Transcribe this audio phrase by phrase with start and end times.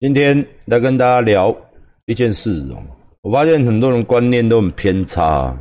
[0.00, 1.56] 今天来跟大家聊
[2.06, 2.82] 一件事哦，
[3.20, 5.56] 我发现很多人观念都很偏差。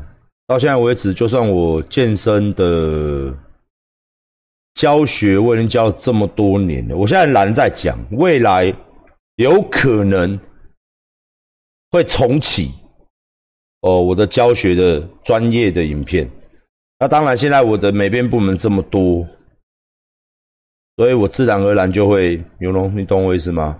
[0.47, 3.33] 到现在为止，就算我健身的
[4.73, 8.73] 教学我已经教这么多年了，我现在懒得再讲，未来
[9.35, 10.37] 有可能
[11.91, 12.71] 会重启
[13.81, 16.29] 哦我的教学的专业的影片。
[16.99, 19.25] 那当然，现在我的美编部门这么多，
[21.01, 23.75] 所以我自然而然就会，牛龙，你懂我意思吗？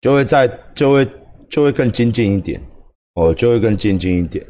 [0.00, 1.08] 就会在，就会，
[1.48, 2.60] 就会更精进一点，
[3.14, 4.44] 哦，就会更精进一点。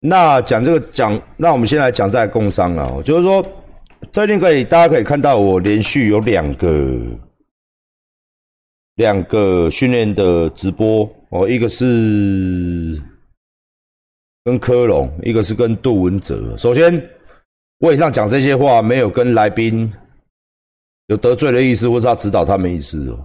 [0.00, 3.46] 那讲这个讲，那我们先来讲在工商啊，就是说，
[4.12, 6.98] 最近可以大家可以看到，我连续有两个
[8.94, 12.98] 两个训练的直播哦，一个是。
[14.42, 16.56] 跟科隆，一个是跟杜文哲。
[16.56, 17.06] 首先，
[17.80, 19.92] 我以上讲这些话，没有跟来宾
[21.12, 23.18] 有得罪的意思，或是要指导他们意思哦。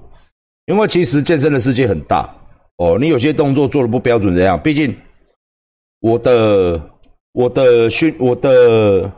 [0.68, 2.32] 因为其实健身的世界很大
[2.78, 4.62] 哦，你有些动作做的不标准，怎样？
[4.62, 4.96] 毕竟
[6.02, 6.80] 我的
[7.32, 9.12] 我的训我的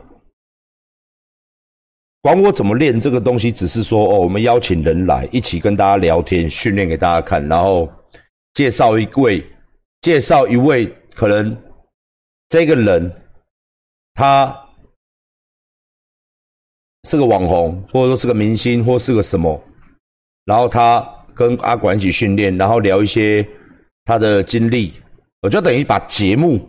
[2.22, 7.86] 管我怎么练这个东西，只是说哦，我们邀请人来一起跟大家聊天，训练给大家看，然后
[8.54, 9.44] 介绍一位
[10.00, 11.54] 介绍一位可能。
[12.52, 13.12] 这个人，
[14.14, 14.52] 他
[17.08, 19.60] 是个网红，或者说是个明星，或是个什么，
[20.44, 23.46] 然后他跟阿管一起训练，然后聊一些
[24.04, 24.92] 他的经历，
[25.42, 26.60] 我就等于把节目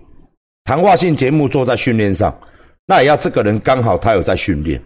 [0.64, 2.34] 谈话性节目做在训练上，
[2.86, 4.82] 那也要这个人刚好他有在训练，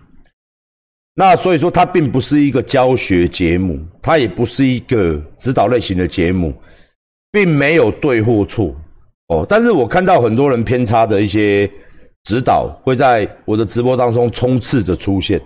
[1.14, 6.54] 那所以说他并不是一个教学节目，他也不是一个指导类型的节目，
[7.32, 8.76] 并没有对或错。
[9.28, 11.70] 哦，但是我看到很多人偏差的一些
[12.26, 15.40] 指导会在我的直播当中冲刺着出现。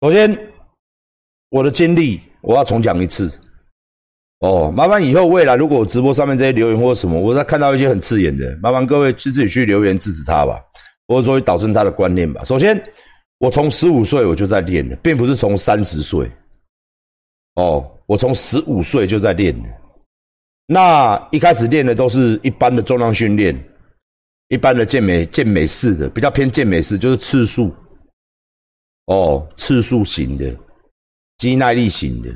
[0.00, 0.38] 首先，
[1.50, 3.30] 我的经历我要重讲一次。
[4.40, 10.60] 哦，麻烦以后未来如果我直播上面这些留言或什么，我再看到一些很刺眼的，麻烦各位自己去留言制止他吧，
[11.08, 12.44] 或者说导正他的观念吧。
[12.44, 12.80] 首先，
[13.38, 16.30] 我从十五岁我就在练了，并不是从三十岁。
[17.54, 19.68] 哦，我从十五岁就在练了。
[20.66, 23.58] 那一开始练的都是一般的重量训练，
[24.48, 27.74] 一般的健美健美式的，比较偏健美式，就是次数，
[29.06, 30.54] 哦，次数型的，
[31.38, 32.28] 肌耐力型的。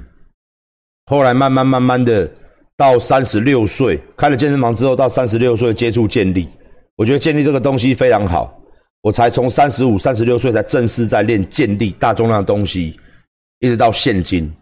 [1.06, 2.30] 后来慢慢慢慢的
[2.76, 6.48] 到三十六岁开了健身房之后，到三十六岁接触健力，
[6.96, 8.58] 我觉得健力这个东西非常好，
[9.02, 12.98] 我才从三十五、三十六岁才正式在练健力大重量的东西，
[13.60, 14.52] 一直到现今，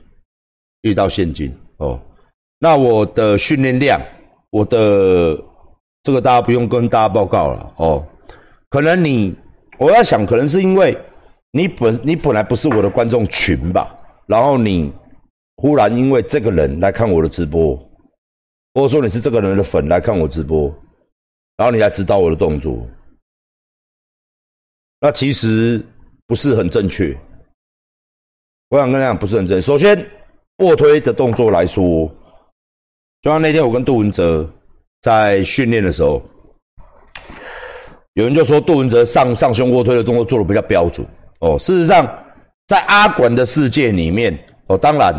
[0.82, 2.00] 一直到现今，哦。
[2.58, 4.00] 那我的训练量，
[4.50, 5.38] 我的
[6.06, 8.06] 这个大家不用跟大家报告了哦。
[8.70, 9.34] 可能你，
[9.76, 10.96] 我要想，可能是因为
[11.50, 13.92] 你本你本来不是我的观众群吧，
[14.24, 14.92] 然后你
[15.56, 17.74] 忽然因为这个人来看我的直播，
[18.74, 20.72] 或者说你是这个人的粉来看我直播，
[21.56, 22.86] 然后你来指导我的动作，
[25.00, 25.84] 那其实
[26.28, 27.18] 不是很正确。
[28.68, 29.60] 我想跟大家，不是很正。
[29.60, 30.08] 首先，
[30.58, 32.08] 卧推的动作来说。
[33.22, 34.48] 就像那天我跟杜文泽
[35.00, 36.22] 在训练的时候，
[38.14, 41.06] 有人就说杜文泽上上胸卧推的动作做的比较标准
[41.40, 41.58] 哦。
[41.58, 42.06] 事实上，
[42.66, 44.36] 在阿管的世界里面
[44.66, 45.14] 哦，当然，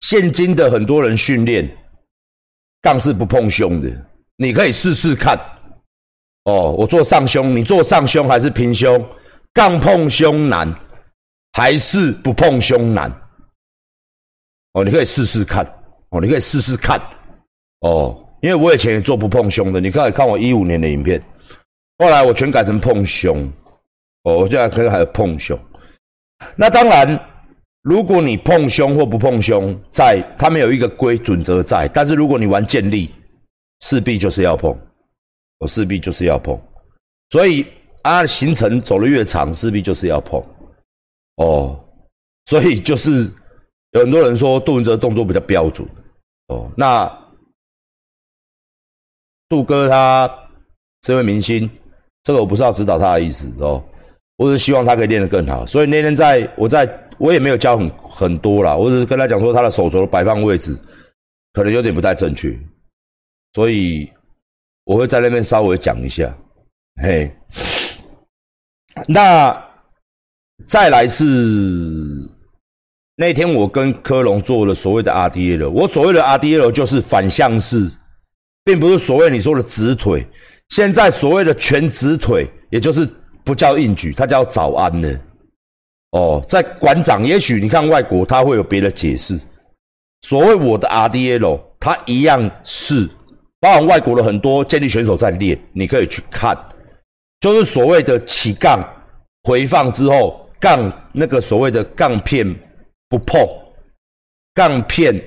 [0.00, 1.68] 现今的很多人训练
[2.80, 3.90] 杠是不碰胸的，
[4.36, 5.38] 你可以试试看
[6.44, 6.72] 哦。
[6.78, 9.04] 我做上胸，你做上胸还是平胸？
[9.52, 10.74] 杠碰胸难
[11.52, 13.10] 还是不碰胸难？
[14.72, 15.64] 哦，你可以试试看
[16.08, 17.00] 哦，你可以试试看。
[17.80, 21.18] 哦，因为我以前也做不碰胸的，你可以看我一五年的影片，
[21.96, 23.50] 后来我全改成碰胸。
[24.24, 25.58] 哦，我现在可以还有碰胸。
[26.54, 27.18] 那当然，
[27.80, 33.08] 如果你碰胸或不碰胸，在他们有一个规准则在，但是如果你玩健力，
[33.80, 34.78] 势必就是要碰，
[35.60, 36.60] 我势必就是要碰。
[37.30, 37.64] 所以
[38.02, 40.38] 啊，行程走的越长，势必就是要碰。
[41.36, 41.82] 哦，
[42.44, 43.34] 所以就是
[43.92, 45.88] 有很多人说杜文泽动作比较标准。
[46.48, 47.23] 哦，那。
[49.54, 50.28] 杜哥他
[51.02, 51.70] 这位明星，
[52.24, 53.80] 这个我不是要指导他的意思哦，
[54.36, 55.64] 我只是希望他可以练得更好。
[55.64, 60.76] 所以那天在我在我也没有教很很多啦，我只是跟他讲说他的手肘的摆放位置
[61.52, 62.52] 可能有点不太正确，
[63.52, 64.10] 所以
[64.82, 66.36] 我会在那边稍微讲一下。
[67.00, 67.32] 嘿，
[69.06, 69.56] 那
[70.66, 71.24] 再来是
[73.14, 77.88] 那天我跟科隆做了所谓的 RDL，我所谓的 RDL 就是反向式。
[78.64, 80.26] 并不是所谓你说的直腿，
[80.70, 83.06] 现在所谓的全直腿，也就是
[83.44, 85.20] 不叫硬举，它叫早安呢。
[86.12, 89.38] 哦，在馆长，也许你看外国他会有别的解释。
[90.22, 93.06] 所谓我的 RDL，它一样是，
[93.60, 96.56] 包含外国的很多健力选手在练，你可以去看，
[97.40, 98.82] 就是所谓的起杠
[99.42, 102.46] 回放之后，杠那个所谓的杠片
[103.08, 103.46] 不碰，
[104.54, 105.22] 杠片，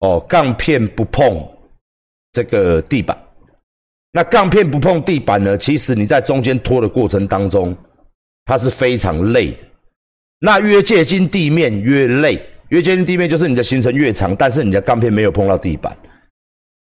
[0.00, 1.48] 哦，杠片不碰。
[2.32, 3.16] 这个地板。
[4.12, 5.56] 那杠片不碰地板呢？
[5.56, 7.76] 其实你在中间拖的过程当中，
[8.44, 9.56] 它是非常累。
[10.38, 15.96] 那越接近地面越累，越接近地面就是你的行程越长，但是你的杠片没有碰到地板。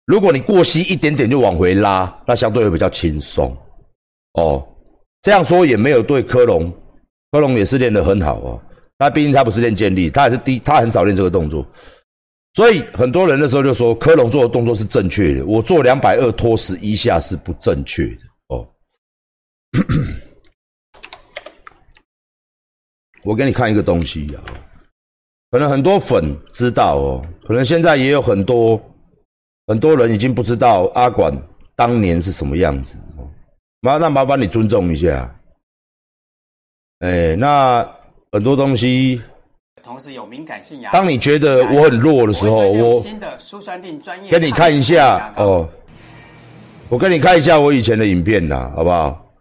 [0.08, 3.56] 如果你过膝一点点就往回拉，那相对会比较轻松。
[4.34, 4.68] 哦，
[5.22, 6.74] 这样说也没有对科隆，
[7.32, 8.62] 科隆也是练得很好哦。
[8.98, 11.66] 那毕竟他不是练健力，他也是第他很少练这个动作。
[12.54, 18.68] 所以很多人那时候就说，科隆做的动作是正确的，我做两百二拖十一下是不正确的哦。
[23.24, 24.44] 我给你看一个东西啊，
[25.50, 28.78] 可能很多粉知道哦，可能现在也有很多
[29.68, 31.34] 很多人已经不知道阿管
[31.74, 33.24] 当年是什么样子哦。
[33.80, 35.34] 麻那麻烦你尊重一下，
[37.00, 37.90] 哎，那
[38.34, 39.22] 很多东西。
[39.92, 45.68] 同时有敏感性牙当你觉得我很弱的时候，我新的舒酸定专业给你看一下哦。
[46.88, 49.34] 我跟你看一下我以前的影片啦，好不好？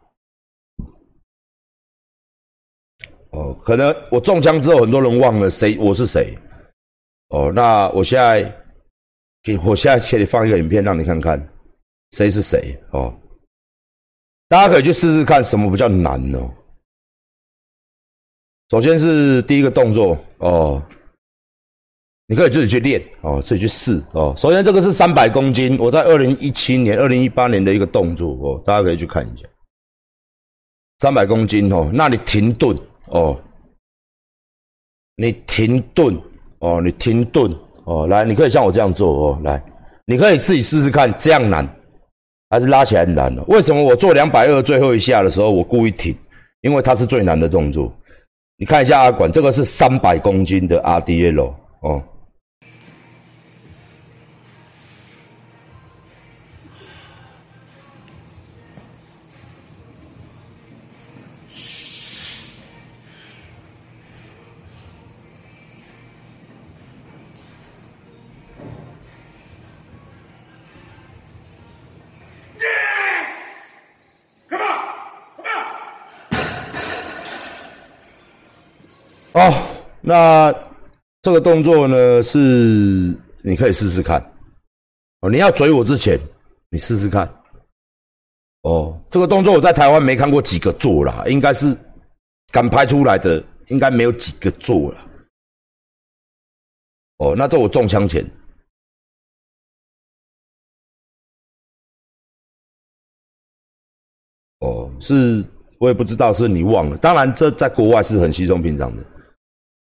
[3.30, 6.36] 哦，可能我中枪之后，很多人忘了谁我是谁。
[7.28, 8.42] 哦，那我现在
[9.44, 11.40] 给我现在给你放一个影片，让你看看
[12.10, 13.14] 谁是谁哦。
[14.48, 16.50] 大家可以去试试看，什么比较难哦。
[18.70, 20.80] 首先是第一个动作哦，
[22.28, 24.32] 你可以自己去练哦，自己去试哦。
[24.36, 29.44] 首先这个是三百公斤，我在二零一七年、二零一八年的一个动作哦，大家可以去看一下。
[31.00, 33.36] 三百公斤哦，那你停顿哦，
[35.16, 36.16] 你停顿
[36.60, 37.52] 哦，你停顿
[37.84, 39.60] 哦，来，你可以像我这样做哦，来，
[40.04, 41.68] 你可以自己试试看，这样难
[42.50, 43.42] 还是拉起来难的？
[43.48, 46.16] 为什么我做两百二最后一下的时候我故意停？
[46.60, 47.92] 因为它是最难的动作。
[48.60, 52.02] 你看一下阿管，这个是三百公斤的 RDL 哦。
[79.32, 79.52] 哦，
[80.00, 80.52] 那
[81.22, 82.38] 这个动作呢是
[83.42, 84.20] 你可以试试看
[85.20, 85.30] 哦。
[85.30, 86.18] 你要追我之前，
[86.68, 87.32] 你试试看
[88.62, 89.00] 哦。
[89.08, 91.76] 这个动作我在台湾没看过几个做啦，应该是
[92.50, 95.06] 敢拍出来的，应该没有几个做了。
[97.18, 98.28] 哦，那这我中枪前，
[104.58, 105.44] 哦，是
[105.78, 106.96] 我也不知道是你忘了。
[106.96, 109.04] 当然，这在国外是很稀松平常的。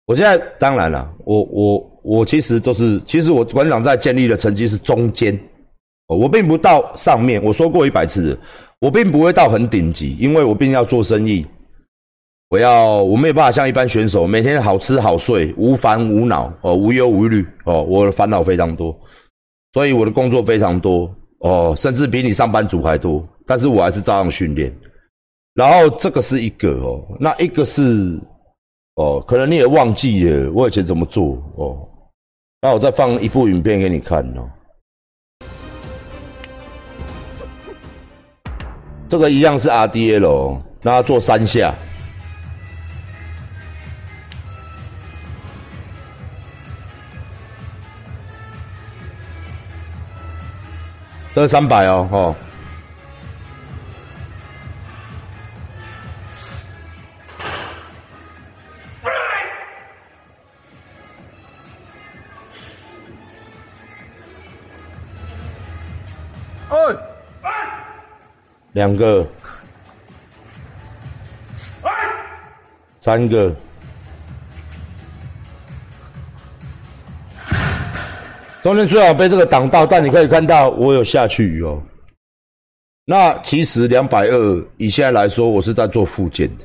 [0.07, 5.39] 我现在当然了，我我我其实都是，其实我馆长在建立的成绩是中间，
[6.07, 7.43] 我并不到上面。
[7.43, 8.39] 我说过一百次，
[8.81, 11.47] 我并不会到很顶级，因为我并要做生意，
[12.51, 18.95] 我要我没有办法像一般选手每天好吃好睡，无烦无恼哦，无忧无虑哦，我的烦恼非常多，
[19.73, 24.71] 所以我的工作非常多哦，甚至比你上班族还多，但是我还是照样训练。
[25.55, 28.21] 然后这个是一个哦，那一个是。
[28.97, 31.89] 哦，可能你也忘记了我以前怎么做哦。
[32.63, 34.49] 那我再放一部影片给你看哦。
[39.09, 41.75] 这个一样是 RDL，那做三下，
[51.35, 52.35] 这是三百哦，哦。
[67.43, 67.51] 哎
[68.73, 69.27] 两个，
[71.83, 71.91] 哎
[73.01, 73.55] 三个，
[78.63, 81.81] 中间虽然被这个挡到，但你可以看到我有下去哦。
[83.05, 86.65] 那其实两百二以现在来说，我是在做复健的。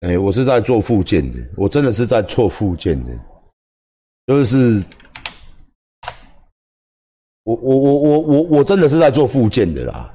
[0.00, 3.12] 哎，我是在做复健的，我真的是在做复健的，
[4.26, 4.84] 就是
[7.44, 10.14] 我我我我我我真的是在做复健的啦。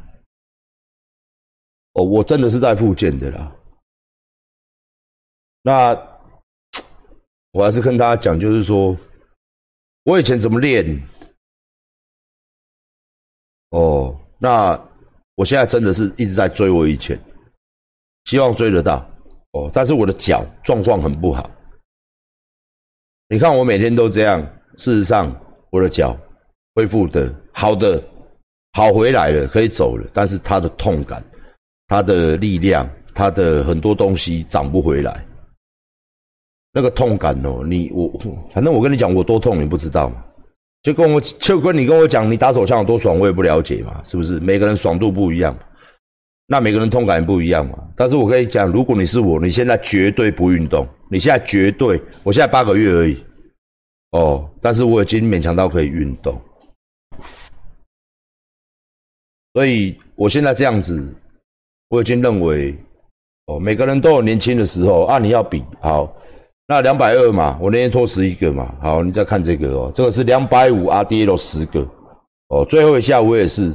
[1.93, 3.55] 哦，我真的是在复健的啦。
[5.61, 5.93] 那
[7.51, 8.95] 我还是跟大家讲，就是说
[10.03, 10.85] 我以前怎么练，
[13.71, 14.79] 哦，那
[15.35, 17.19] 我现在真的是一直在追我以前，
[18.25, 19.05] 希望追得到
[19.51, 21.49] 哦，但是我的脚状况很不好。
[23.27, 24.41] 你看我每天都这样，
[24.77, 25.35] 事实上
[25.71, 26.17] 我的脚
[26.77, 27.99] 恢复的好的
[28.73, 31.23] 好回来了，可以走了，但是他的痛感、
[31.87, 35.25] 他的力量、他的很多东西长不回来。
[36.71, 38.07] 那个痛感哦，你我
[38.51, 40.23] 反正我跟你讲我多痛，你不知道嘛？
[40.83, 44.39] 就跟我就跟你跟我讲你打手枪有多爽，我也不了解嘛，是不是？
[44.39, 45.57] 每个人爽度不一样，
[46.45, 47.79] 那每个人痛感也不一样嘛。
[47.95, 50.87] 但是我跟你讲，如果你是我，你现在绝对不运动。
[51.09, 53.17] 你现在绝对，我现在八个月而已，
[54.11, 56.39] 哦，但是我已经勉强到可以运动，
[59.57, 61.11] 所以我现在这样子，
[61.89, 62.77] 我已经认为，
[63.47, 66.15] 哦，每个人都有年轻的时候啊，你要比好，
[66.67, 71.79] 那两百二嘛，我那天拖十一个嘛，好，你再看这个哦，这个是两百五 RDL 十个，
[72.49, 73.73] 哦，最后一下我也是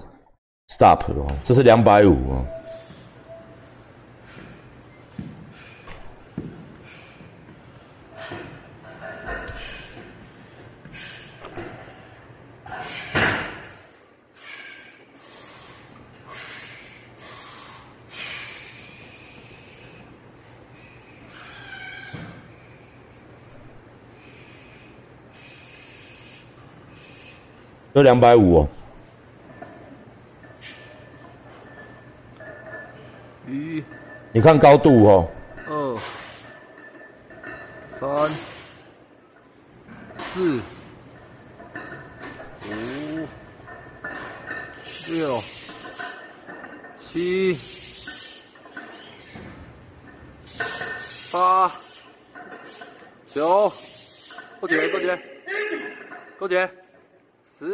[0.68, 2.46] stop 哦，这是两百五哦。
[27.92, 28.60] 都两百五。
[28.60, 28.68] 哦，
[33.46, 33.82] 一、
[34.32, 35.30] 你看高度哦，
[35.66, 35.98] 二、
[38.00, 38.30] 三、
[40.18, 40.60] 四、
[42.66, 43.26] 五、
[45.10, 45.42] 六、
[47.12, 47.58] 七、
[51.30, 51.70] 八、
[53.28, 53.70] 九，
[54.60, 55.18] 够姐，够姐，
[56.38, 56.70] 够姐。
[57.62, 57.68] 十，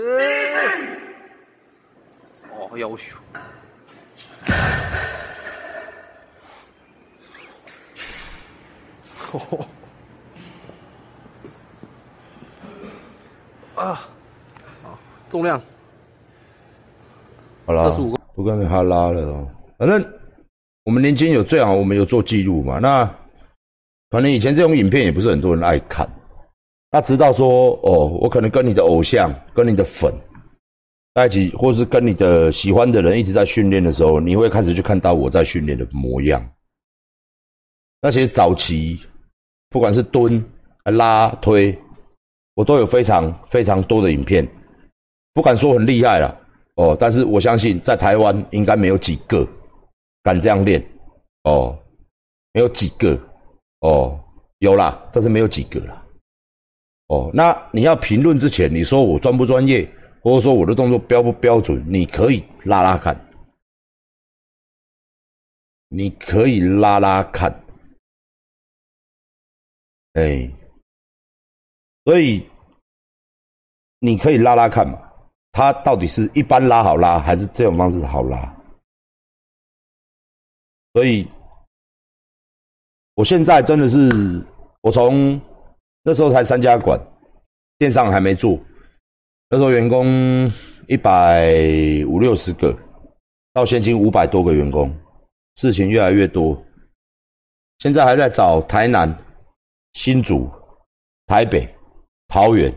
[2.52, 3.16] 哦，要求。
[13.76, 14.10] 啊，
[15.30, 15.58] 重量，
[17.64, 19.50] 好了，二十五不跟他拉了哦。
[19.78, 20.04] 反正
[20.84, 22.78] 我们年轻有最好，我们有做记录嘛。
[22.78, 23.06] 那
[24.10, 26.06] 可能以前这种影片也不是很多人爱看。
[26.90, 30.12] 那直到说哦，我可能跟你的偶像、跟你的粉
[31.14, 36.42] 在一起，或是跟你的喜欢的人一直在训练的时候，你会开始去看到我在训练的模样。
[38.00, 39.00] 那些早期，
[39.68, 40.42] 不管是蹲、
[40.84, 41.76] 拉、推，
[42.54, 44.48] 我都有非常非常多的影片，
[45.34, 46.40] 不敢说很厉害了
[46.76, 49.46] 哦，但是我相信在台湾应该没有几个
[50.22, 50.80] 敢这样练
[51.42, 51.76] 哦，
[52.52, 53.18] 没有几个
[53.80, 54.18] 哦，
[54.60, 56.04] 有啦，但是没有几个啦。
[57.08, 59.90] 哦，那你要评论之前，你说我专不专业，
[60.22, 63.18] 或者说我的动作标不标准，你可以拉拉看，
[65.88, 67.50] 你可以拉拉看，
[70.12, 70.52] 哎，
[72.04, 72.46] 所以
[74.00, 75.00] 你可以拉拉看嘛，
[75.52, 78.54] 它到底是一般拉好拉，还是这种方式好拉？
[80.92, 81.26] 所以，
[83.14, 84.44] 我现在真的是
[84.82, 85.40] 我从。
[86.02, 86.98] 那时候才三家馆，
[87.78, 88.58] 电商还没做。
[89.50, 90.50] 那时候员工
[90.86, 91.52] 一百
[92.06, 92.76] 五六十个，
[93.52, 94.94] 到现今五百多个员工，
[95.56, 96.62] 事情越来越多。
[97.78, 99.16] 现在还在找台南、
[99.92, 100.50] 新竹、
[101.26, 101.68] 台北、
[102.28, 102.72] 桃园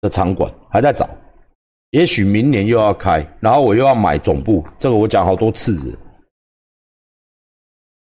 [0.00, 1.08] 的场馆，还在找。
[1.90, 4.64] 也许明年又要开，然后我又要买总部。
[4.78, 5.98] 这个我讲好多次了。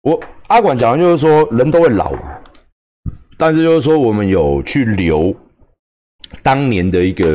[0.02, 2.12] 我阿管讲的就是说，人都会老。
[3.38, 5.34] 但是就是说，我们有去留
[6.42, 7.26] 当年的一个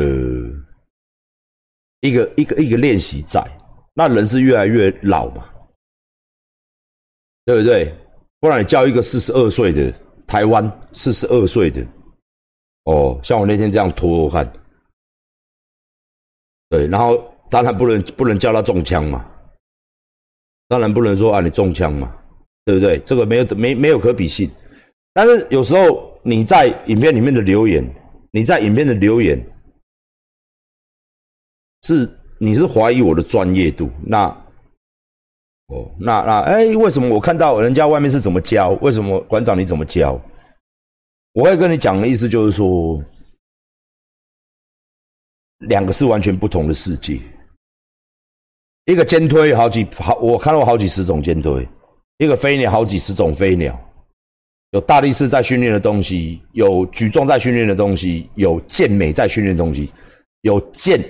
[2.00, 3.40] 一个一个一个练习在，
[3.94, 5.48] 那人是越来越老嘛，
[7.44, 7.94] 对不对？
[8.40, 9.94] 不然你叫一个四十二岁的
[10.26, 11.86] 台湾四十二岁的，
[12.84, 14.52] 哦，像我那天这样拖看，
[16.68, 19.24] 对，然后当然不能不能叫他中枪嘛，
[20.66, 22.12] 当然不能说啊你中枪嘛，
[22.64, 22.98] 对不对？
[23.06, 24.50] 这个没有没没有可比性。
[25.12, 27.84] 但是有时候你在影片里面的留言，
[28.30, 29.38] 你在影片的留言
[31.82, 34.26] 是你是怀疑我的专业度，那
[35.66, 38.70] 哦，那那哎，为什么我看到人家外面是怎么教？
[38.82, 40.20] 为什么馆长你怎么教？
[41.32, 43.02] 我会跟你讲的意思就是说，
[45.60, 47.20] 两个是完全不同的世界。
[48.86, 51.66] 一个肩推好几好，我看到好几十种肩推；
[52.18, 53.78] 一个飞鸟好几十种飞鸟。
[54.72, 59.90] 有大力士在训练的东西，有举重在训练的东西，有健美在训练的东西，
[60.40, 61.02] 有健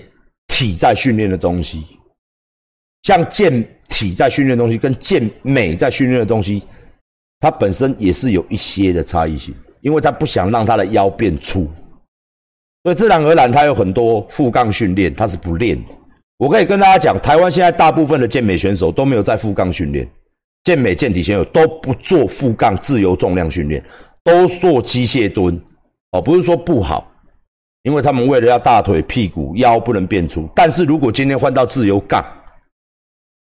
[0.48, 1.84] 体在训练的东西。
[3.04, 6.62] 像健体在训练的东西跟健美在训练的东西，
[7.38, 11.70] 它本身也是有一些的差异性，因为他不想让他的腰变粗，
[12.82, 15.94] 所以自然而然他有很多负杠训练他是不练的。
[16.36, 20.08] 我可以跟大家讲，台湾现在大部分的健美选手都没有在负杠训练，
[20.64, 23.84] 健美健体选手都不做负杠自由重量训练，
[24.22, 25.60] 都做机械蹲。
[26.12, 27.10] 哦，不是说不好，
[27.82, 30.48] 因为他们为了要大腿、屁股、腰不能变粗。
[30.54, 32.24] 但是如果今天换到自由杠，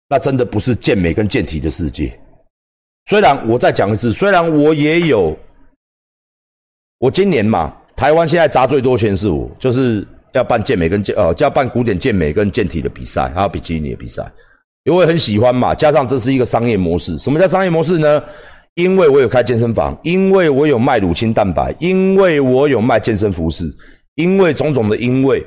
[0.08, 2.18] 那真的不是健美跟健体的世界。
[3.06, 5.36] 虽然我再讲一次，虽然我也有，
[6.98, 14.30] 我今年嘛，台湾现在砸最多钱是我，就是要办健美跟健呃，要办古典健美跟健体的比赛，还有比基尼的比赛，
[14.84, 15.74] 因为很喜欢嘛。
[15.74, 18.22] 加上这是一个商业模式，什么叫商业模式呢？
[18.74, 23.64] 因为我有开健身房，因为我有卖乳清蛋白，因为我有卖健身服饰，
[24.16, 25.44] 因为种种的因为。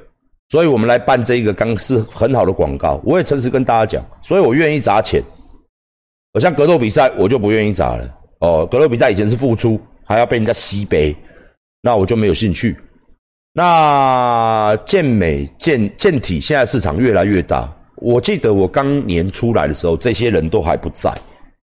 [0.49, 3.01] 所以我们来办这一个，刚是很好的广告。
[3.03, 5.21] 我也诚实跟大家讲，所以我愿意砸钱。
[6.31, 8.15] 我像格斗比赛，我就不愿意砸了。
[8.39, 11.13] 哦，格斗比赛以前是付出，还要被人家吸杯，
[11.81, 12.77] 那我就没有兴趣。
[13.51, 17.69] 那健美、健健体现在市场越来越大。
[17.97, 21.13] 我记得我刚年出来的时候，这些人都还不在，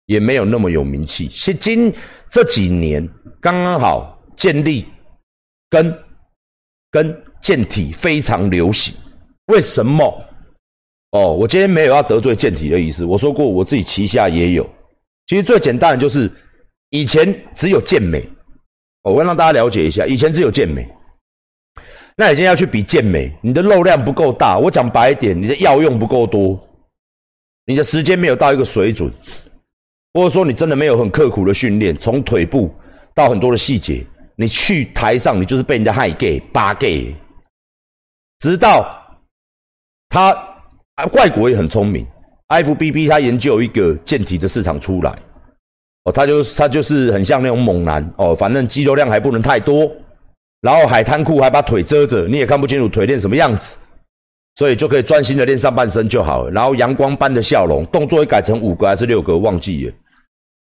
[0.06, 1.28] 也没有那么有名气。
[1.30, 1.94] 现今
[2.30, 3.08] 这几年
[3.40, 4.86] 刚刚好建立
[5.70, 5.98] 跟
[6.90, 7.24] 跟。
[7.42, 8.94] 健体非常流行，
[9.48, 10.24] 为什么？
[11.10, 13.04] 哦，我今天没有要得罪健体的意思。
[13.04, 14.70] 我说过，我自己旗下也有。
[15.26, 16.32] 其实最简单的就是，
[16.92, 18.24] 以前只有健美，
[19.02, 20.88] 我会让大家了解一下，以前只有健美。
[22.16, 24.58] 那你今天要去比健美，你的肉量不够大。
[24.58, 26.60] 我讲白一点，你的药用不够多，
[27.66, 29.12] 你的时间没有到一个水准，
[30.14, 32.74] 或者说你真的没有很刻苦的训练，从腿部
[33.16, 37.16] 到很多的细节，你去台上，你就是被人家害 gay 八 gay。
[38.40, 38.86] 直到
[40.10, 40.36] 他
[41.14, 42.06] 外国也很聪明
[42.48, 45.12] ，F B B 他研究一个健体的市场出来，
[46.04, 49.92] 哦，他就他就是很像那种猛男哦，反正肌肉量还不能太多，
[50.62, 53.78] 然后海滩裤还把腿遮着，你也看不清楚腿练什么样子，
[54.56, 56.52] 所以就可以专心的练上半身就好了。
[56.52, 59.94] 然后阳光般的笑容，动作也改成五个还是六个忘记了，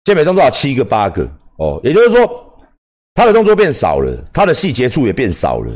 [0.04, 1.28] 健美动作有七个八个。
[1.58, 2.30] 哦，也就是说
[3.14, 5.72] 他的动作变少了，他的细节处也变少了。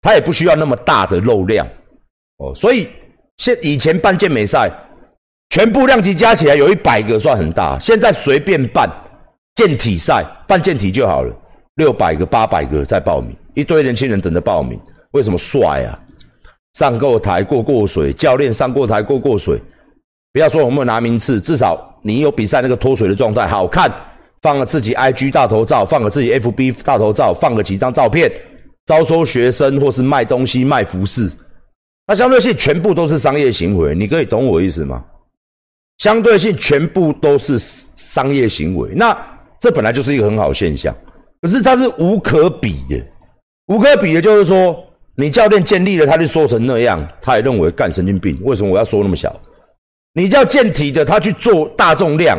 [0.00, 1.64] 他也不需要那么大的肉量，
[2.38, 2.88] 哦，所以
[3.36, 4.68] 现以前办健美赛，
[5.50, 8.90] 全部量级加起来有一百个算很大，现在随便办
[9.54, 11.32] 健体赛，办健体就好了，
[11.76, 14.78] 六百个、八百个在报名，一堆年轻人等着报名。
[15.12, 15.98] 为什么帅啊？
[16.74, 19.60] 上过台过过水，教练上过台过过水，
[20.32, 23.92] 不要说我们拿名次，至少你有比赛那个脱水的状态好看，
[24.40, 28.32] 放了自己 IG 大头照，放了自己 FB 大头照，放了几张照片。
[28.84, 31.30] 招收学生或是卖东西卖服饰，
[32.04, 35.04] 那相对性全部都是商业行为，你可以懂我意思吗？
[35.98, 37.56] 相对性全部都是
[37.94, 39.16] 商业行为，那
[39.60, 40.92] 这本来就是一个很好现象，
[41.40, 43.00] 可是它是无可比的，
[43.66, 44.84] 无可比的，就是说
[45.16, 49.34] 你教练建立了，他就说成那样，他也认为干神经病，为什么我要说那么小？
[50.14, 52.38] 你叫健体的，他去做大重量，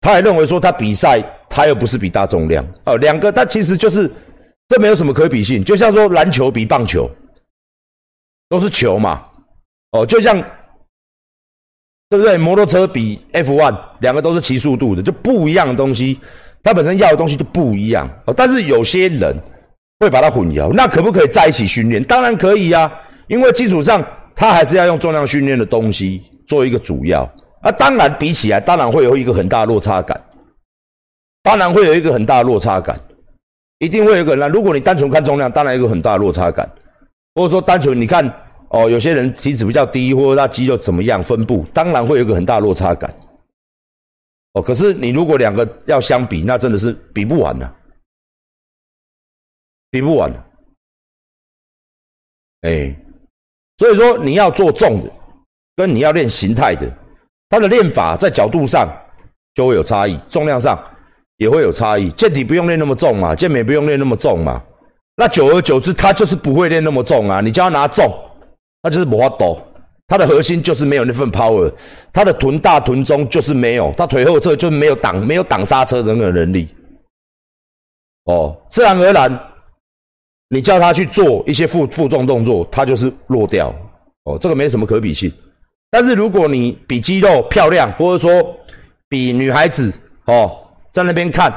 [0.00, 4.10] 他也认为说他比赛，他又不是比大重量哦，两个他其实就是。
[4.68, 7.10] 这没有什么可比性，就像说篮球比棒球，
[8.48, 9.22] 都是球嘛，
[9.90, 10.40] 哦，就像
[12.08, 12.38] 对不对？
[12.38, 16.18] 摩托车比 F1，两个都是骑速度的，就不一样的东西，
[16.62, 18.32] 它本身要的东西就不一样哦。
[18.34, 19.36] 但是有些人
[20.02, 22.02] 会把它混淆，那可不可以在一起训练？
[22.02, 22.90] 当然可以呀，
[23.28, 27.22] 因为基础上它还是要用重量训练的东西做一个主要
[27.60, 27.70] 啊。
[27.70, 30.20] 当然比起来，当然会有一个很大落差感，
[31.44, 32.98] 当然会有一个很大落差感。
[33.78, 36.68] 一定会有一个那，如果你单纯看重量，当然有个很大落差感，
[37.36, 38.28] 或者说单纯你看
[38.70, 43.12] 哦，有些人体脂比较低，或者他肌肉怎么样分布，当然会有一个很大落差感。
[44.54, 47.72] 哦，可是你如果两个要相比，那真的是比不完的，
[49.92, 50.32] 比不完。
[52.62, 52.92] 哎，
[53.78, 55.12] 所以说你要做重的，
[55.76, 56.90] 跟你要练形态的，
[57.48, 58.88] 它的练法在角度上
[59.54, 60.76] 就会有差异，重量上。
[61.38, 64.62] 也会有差异，健体不用练那么重嘛，健美不用练那么重嘛，
[65.16, 67.40] 那久而久之，他就是不会练那么重啊。
[67.40, 68.12] 你叫他拿重，
[68.80, 69.60] 那就是无法抖，
[70.06, 71.72] 他的核心就是没有那份 power，
[72.12, 76.68] 他的臀大臀中就是没有，他腿后侧就没有挡没有挡刹车的那个能力。
[78.24, 79.51] 哦，自然而然，
[80.52, 83.74] 你叫他去做一些负负重动作，他就是落掉。
[84.24, 85.32] 哦，这个没什么可比性。
[85.90, 88.54] 但是如果你比肌肉漂亮，或者说
[89.08, 89.90] 比女孩子
[90.26, 90.58] 哦。
[90.92, 91.50] 在那边看，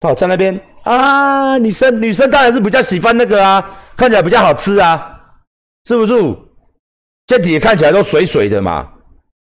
[0.00, 3.62] 哦，在那边啊，女生女生当然是比较喜欢那个啊，
[3.98, 5.20] 看起来比较好吃啊，
[5.84, 6.14] 是不是？
[7.26, 8.90] 健体看起来都水水的嘛，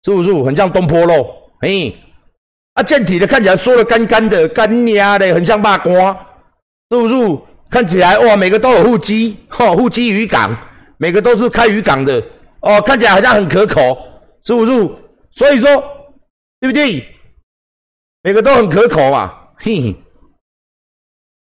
[0.03, 0.33] 是不是？
[0.42, 1.94] 很像东坡肉，嘿，
[2.73, 6.14] 啊，健体的看起来缩的干干的，干呀的，很像麻瓜，
[6.90, 7.14] 是不是？
[7.71, 10.57] 看起来哇，每个都有腹肌，哈， 腹肌渔港，
[10.97, 12.23] 每个都是开渔港的，
[12.61, 13.99] 哦，看起来好像很可口，
[14.43, 14.73] 是不是？
[15.31, 15.77] 所以说，
[16.61, 17.07] 对不对？
[18.23, 19.97] 每个都很可口嘛，嘿嘿。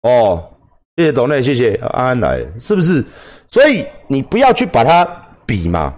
[0.02, 0.52] 哦，
[0.96, 3.04] 谢谢董内，谢谢安安来，是不是？
[3.50, 5.04] 所以你不要去把它
[5.46, 5.94] 比嘛，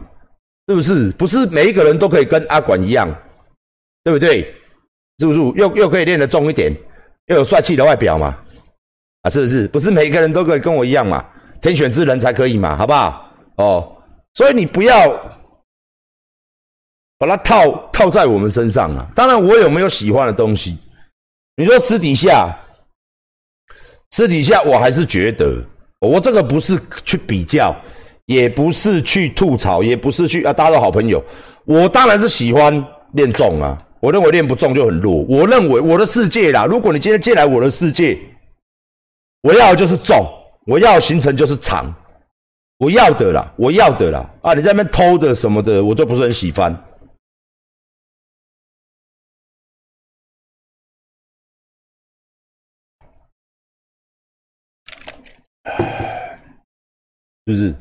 [0.68, 1.10] 是不是？
[1.12, 3.08] 不是每一个人都可以跟阿管一样，
[4.04, 4.42] 对不对？
[5.18, 5.38] 是不是？
[5.56, 6.74] 又又可以练得重一点，
[7.26, 8.36] 又有帅气的外表嘛？
[9.26, 9.66] 啊，是不是？
[9.68, 11.24] 不是每个人都可以跟我一样嘛？
[11.60, 12.76] 天选之人才可以嘛？
[12.76, 13.28] 好不好？
[13.56, 13.92] 哦，
[14.34, 15.10] 所以你不要
[17.18, 19.04] 把它套套在我们身上啊。
[19.16, 20.78] 当然，我有没有喜欢的东西？
[21.56, 22.56] 你说私底下，
[24.12, 25.60] 私底下我还是觉得，
[25.98, 27.74] 我这个不是去比较，
[28.26, 31.20] 也不是去吐槽，也不是去啊，大家都好朋友。
[31.64, 32.72] 我当然是喜欢
[33.14, 35.24] 练重啊，我认为练不重就很弱。
[35.28, 38.16] 我认为我的世界啦，如果你今天进来我的世界。
[39.46, 40.26] 我要的就是重，
[40.66, 41.94] 我要行程就是长，
[42.78, 44.54] 我要的啦，我要的啦啊！
[44.54, 46.72] 你在那边偷的什么的，我就不是很喜欢。
[57.46, 57.72] 是不是？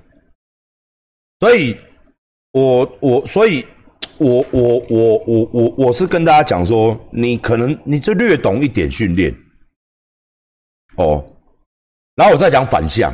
[1.40, 1.76] 所以，
[2.52, 3.66] 我我所以，
[4.20, 9.36] 我我我我我我是跟大家讲说，你可能你就略懂一点训练，
[10.98, 11.32] 哦。
[12.16, 13.14] 然后我再讲反向，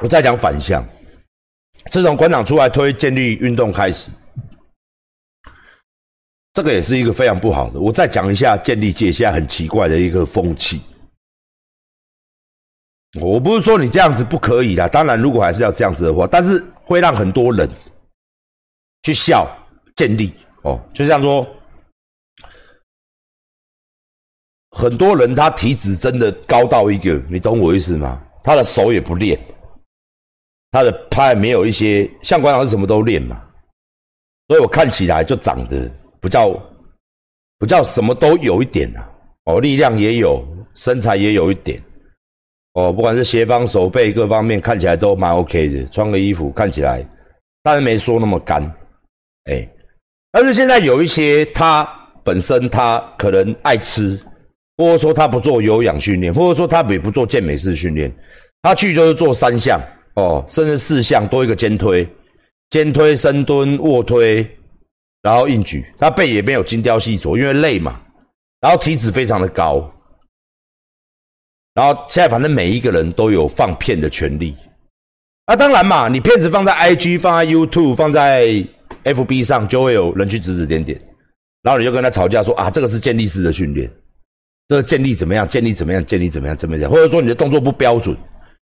[0.00, 0.84] 我再讲反向。
[1.92, 4.10] 自从馆长出来推建立运动开始，
[6.52, 7.78] 这个也是一个非常不好的。
[7.78, 10.82] 我再讲一下建立界现在很奇怪的一个风气。
[13.20, 17.70] 我不是说你这样子不可以的，当然如果还是要这样子的话，但是会让很多人
[19.04, 19.46] 去笑
[19.94, 21.46] 建立哦，就像说。
[24.72, 28.20] 很多人他体脂真的高到一个，你懂我意思吗？
[28.42, 29.38] 他的手也不练，
[30.70, 33.40] 他的他也没有一些像馆长是什么都练嘛，
[34.48, 35.88] 所以我看起来就长得
[36.20, 36.50] 不叫
[37.58, 39.00] 不叫什么都有一点呐，
[39.44, 40.42] 哦，力量也有，
[40.74, 41.80] 身材也有一点，
[42.72, 47.06] 哦，不管是斜方手背各方面看起来都蛮 OK 的，穿个衣服看起来，
[47.62, 48.62] 但是没说那么干，
[49.44, 49.68] 哎，
[50.32, 51.86] 但是现在有一些他
[52.24, 54.18] 本身他可能爱吃。
[54.76, 58.10] 或者说他不做有氧训练，或者说他也不做健美式训练，
[58.62, 59.80] 他去就是做三项
[60.14, 62.08] 哦，甚至四项多一个肩推、
[62.70, 64.48] 肩推、深蹲、卧推，
[65.20, 68.00] 然后硬举，他背也没有精雕细琢，因为累嘛，
[68.60, 69.92] 然后体脂非常的高，
[71.74, 74.56] 然后现在反正每一个人都有放片的权利，
[75.46, 78.46] 啊，当然嘛，你片子放在 IG、放在 YouTube、放在
[79.04, 81.00] FB 上，就会有人去指指点点，
[81.62, 83.90] 然后你就跟他吵架说啊，这个是健力式的训练。
[84.72, 85.46] 这个建立怎么样？
[85.46, 86.02] 建立怎么样？
[86.02, 86.56] 建立怎么样？
[86.56, 86.90] 怎么样？
[86.90, 88.16] 或者说你的动作不标准，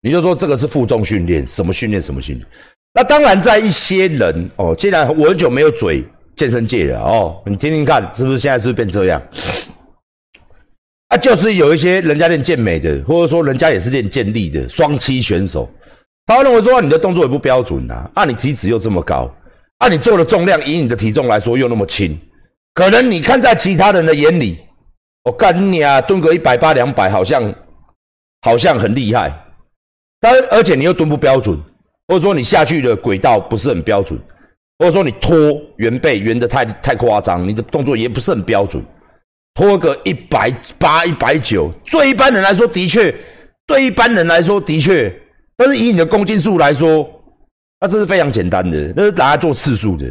[0.03, 2.45] 你就说这个是负重训练，什么训练什么训练？
[2.95, 6.05] 那当然，在一些人哦，既然我很久没有嘴
[6.35, 9.23] 健身界了哦，你听听看，是不是现在是不是变这样？
[11.11, 15.73] 啊，就是有一些人家练健美的，或者说人家也是练健力的双七选手，
[16.27, 19.33] 他会认为说你的动作也不标准呐，啊，你体脂又这么高，
[19.79, 22.19] 啊，你做的重量以你的体重来说又那么轻，
[22.75, 24.59] 可能你看在其他人的眼里。
[25.25, 26.03] 我干你啊！
[26.03, 27.55] 蹲个一百八两百，好像
[28.43, 29.33] 好像很厉害，
[30.21, 31.59] 但而且你又蹲不标准，
[32.09, 34.21] 或者说你下去的轨道不是很标准，
[34.79, 35.35] 或者说你拖
[35.77, 38.85] 圆背圆的太太夸张，你的动作也不是很标准，
[39.55, 43.15] 拖个一百八一百九，对一般人来说的确，
[43.67, 45.11] 对一般人来说的确，
[45.57, 47.09] 但是以你的公斤数来说，
[47.81, 50.05] 那这是非常简单的，那是拿来做次数的，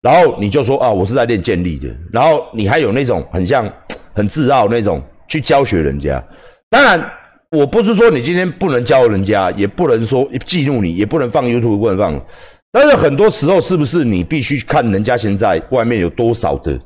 [0.00, 3.70] 然后你就说啊，我是在练健力的，然后你还有那种很像。
[4.14, 6.22] 很自傲那种去教学人家，
[6.68, 7.10] 当然
[7.50, 12.26] 我不是说你今天不能教人家，也不能说记录你，也不能放 YouTube 不能放。
[12.70, 16.78] 但是很多时候是不是你必须看人家现在外面有多少的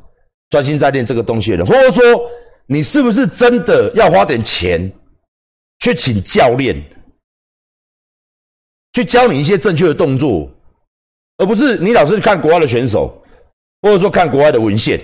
[0.50, 2.02] 专心在练这个东西的人，或者说
[2.66, 4.92] 你是不是真的要花点钱
[5.78, 6.82] 去请教练，
[8.92, 10.50] 去教你一些正确的动作，
[11.38, 13.22] 而不是你老是看国外的选手，
[13.82, 15.00] 或者说看国外的文献，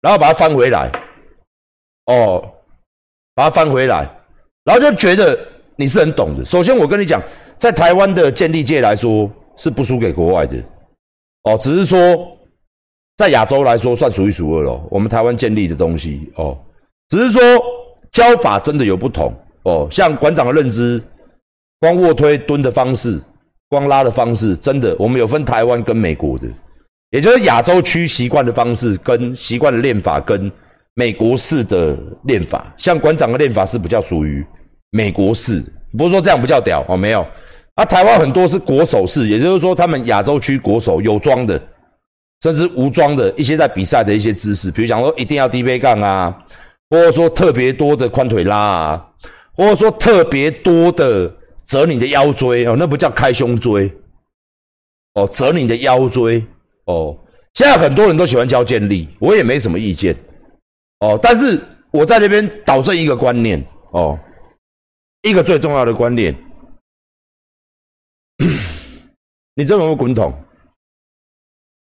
[0.00, 0.90] 然后把它翻回来。
[2.06, 2.42] 哦，
[3.34, 4.08] 把它翻回来，
[4.64, 5.38] 然后就觉得
[5.76, 6.44] 你是很懂的。
[6.44, 7.22] 首先，我跟你讲，
[7.58, 10.56] 在台湾的建立界来说是不输给国外的。
[11.42, 11.98] 哦，只是说
[13.16, 14.86] 在亚洲来说算数一数二咯。
[14.90, 16.58] 我们台湾建立的东西哦，
[17.08, 17.40] 只是说
[18.10, 19.32] 教法真的有不同
[19.64, 19.86] 哦。
[19.90, 21.02] 像馆长的认知，
[21.80, 23.20] 光卧推蹲的方式，
[23.68, 26.46] 光拉的方式，真的我们有分台湾跟美国的，
[27.10, 30.50] 也就是亚洲区习惯的方式跟习惯的练法跟
[30.96, 32.74] 美国式的练法。
[32.78, 34.44] 像馆长的练法是比较属于
[34.90, 35.62] 美国式，
[35.96, 37.24] 不是说这样不叫屌哦，没有。
[37.74, 41.60] 啊，台湾很多是国手式，也就是说，他们亚洲区国手有装的，
[42.42, 46.34] 甚至无装的一些在比赛的一些姿势，比如讲说一定要低背杠啊，
[46.88, 49.06] 或者说特别多的宽腿拉啊，
[49.52, 51.30] 或者说特别多的
[51.66, 53.92] 折你的腰椎哦，那不叫开胸椎
[55.12, 56.42] 哦，折你的腰椎
[56.86, 57.14] 哦。
[57.52, 60.16] 现在很多人都喜欢教健力，我也没什么意见
[61.00, 64.18] 哦，但是我在那边导正一个观念哦，
[65.22, 66.34] 一个最重要的观念。
[69.54, 70.32] 你这么滚筒，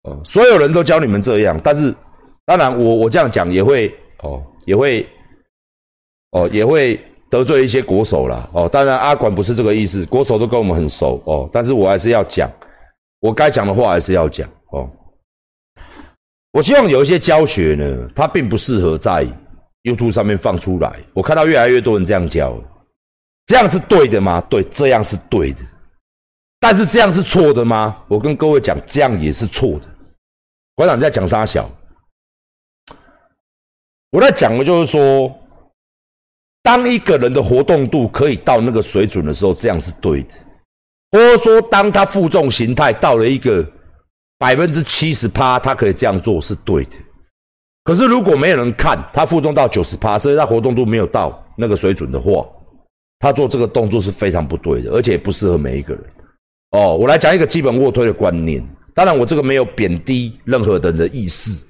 [0.03, 1.93] 哦，所有人都教你们这样，但是
[2.45, 5.05] 当然，我我这样讲也会哦，也会
[6.31, 6.99] 哦，也会
[7.29, 8.49] 得罪一些国手啦。
[8.53, 8.69] 哦。
[8.69, 12.49] 当然，阿管不是这个意思，国手都跟我们很熟哦，但是我还是要讲，
[13.19, 14.89] 我该讲的话还是要讲哦。
[16.55, 19.27] 我希望有一些教学呢，它并不适合在
[19.83, 21.03] YouTube 上面放出来。
[21.11, 22.57] 我看到越来越多人这样教，
[23.45, 24.39] 这样是对的吗？
[24.49, 25.59] 对，这样是对的。
[26.61, 28.01] 但是这样是错的吗？
[28.07, 29.81] 我跟各位讲，这样也是错的。
[30.75, 31.69] 馆长在讲啥小？
[34.11, 35.37] 我在讲的就是说，
[36.63, 40.35] 当一个人的活动度可以到那个水准的时候，这样是对的；
[41.11, 43.61] 或者说，当他负重形态到了一个
[44.45, 46.91] 百分之七十趴，他可以这样做是对的。
[47.83, 52.47] 可是如果没有人看他负重到九十趴，所以他活动度没有到那个水准的话，
[53.17, 56.03] 他做这个动作是非常不对的，而且不适合每一个人。
[56.73, 58.63] 哦，我来讲一个基本卧推的观念。
[58.93, 61.67] 当然，我这个没有贬低任何人的意思。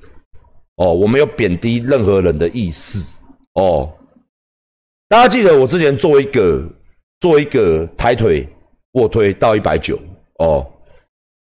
[0.75, 3.17] 哦，我没有贬低任何人的意思。
[3.53, 3.89] 哦，
[5.07, 6.61] 大家记得我之前做一个
[7.21, 8.45] 做一个抬腿
[8.95, 9.97] 卧推到一百九。
[10.39, 10.69] 哦，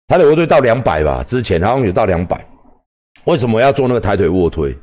[0.08, 2.42] 抬腿卧推到两百吧，之前好像有到两百。
[3.24, 4.74] 为什么要做那个抬腿卧推？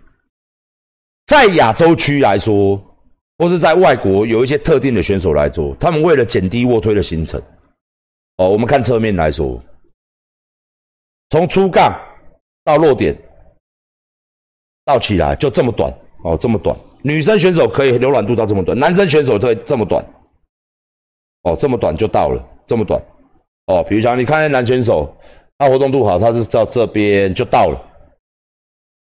[1.26, 2.80] 在亚洲区来说，
[3.40, 7.42] 或是在外国有一些特定的选手来做，他们为了减低卧推的行程。
[8.38, 9.60] 哦，我们看侧面来说，
[11.32, 11.92] 从出杠
[12.64, 13.18] 到落点
[14.86, 15.92] 到起来就这么短
[16.24, 16.78] 哦，这么短。
[17.02, 20.06] 女生选手可以柔软度到这么短，男生选手可以这么短
[21.42, 23.02] 哦，这么短就到了，这么短
[23.68, 23.84] 哦。
[23.84, 25.16] 比如讲，你看男选手，
[25.58, 27.80] 他活动度好，他是到这边就到了，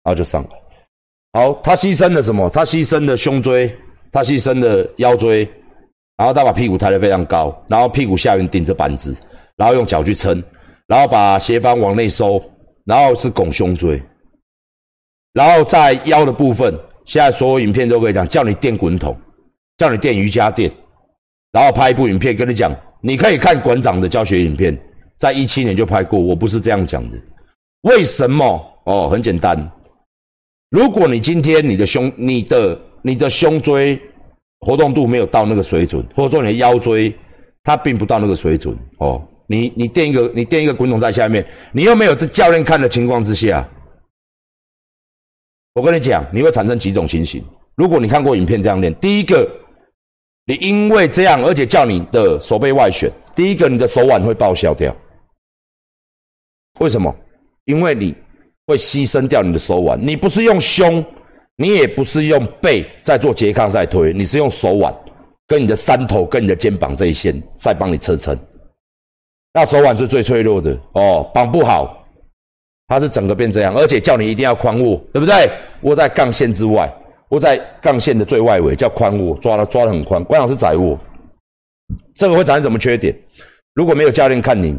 [0.04, 1.40] 然后就上来。
[1.40, 2.48] 好，他牺牲了什么？
[2.50, 3.76] 他牺牲了胸椎，
[4.10, 5.48] 他牺牲了腰椎。
[6.18, 9.14] 然后他把屁股抬得非常高，然后屁股下面顶着板子，
[9.54, 10.42] 然后用脚去撑，
[10.86, 12.42] 然后把斜方往内收，
[12.86, 14.02] 然后是拱胸椎，
[15.34, 19.14] 然后在腰的部分，现在所有影片都可以讲，叫你垫滚筒，
[19.76, 20.72] 叫你垫瑜伽垫，
[21.52, 22.74] 然后拍一部影片跟你讲，
[23.06, 24.76] 你可以看馆长的教学影片，
[25.16, 27.16] 在一七年就拍过，我不是这样讲的，
[27.82, 28.44] 为什么？
[28.86, 29.56] 哦，很简单，
[30.70, 34.00] 如果你今天你的胸、你的、你的胸椎。
[34.60, 37.14] 活动度没有到那个水准，或者说你的腰椎
[37.62, 39.22] 它并不到那个水准哦。
[39.46, 43.68] 你你垫一个你垫一个滚筒在下面，你又没有这教练看的情况之下，
[45.74, 47.44] 我跟你讲，你会产生几种情形。
[47.76, 49.46] 如果你看过影片这样练，第一个，
[50.46, 54.94] 你因为这样而且叫你的手背外旋，第一个你的手腕会报销掉。
[56.80, 57.14] 为什么？
[57.64, 58.14] 因为你
[58.66, 61.04] 会牺牲掉你的手腕，你不是用胸。
[61.58, 64.94] 你也不是用背在做拮抗在推，你是用手腕
[65.46, 68.38] 跟你的三头跟你的肩膀这一线在帮你支撑。
[69.54, 72.06] 那手腕是最脆弱的哦，绑不好，
[72.88, 75.50] 它是整个变这样，而且叫你一定要宽握，对不对？
[75.80, 76.92] 握在杠线之外，
[77.30, 80.22] 握在杠线的最外围叫宽握，抓了抓的很宽。
[80.24, 80.98] 关键是窄握，
[82.14, 83.14] 这个会产生什么缺点？
[83.74, 84.78] 如果没有教练看你，